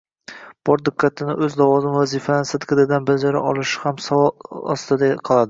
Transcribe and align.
bor 0.69 0.79
diqqatini 0.87 1.35
o‘z 1.47 1.57
lavozim 1.59 1.93
vazifalarini 1.97 2.49
sidqidildan 2.53 3.07
bajara 3.11 3.45
olishi 3.53 3.85
ham 3.85 4.03
savol 4.09 4.33
ostida 4.77 5.13
qoladi. 5.31 5.39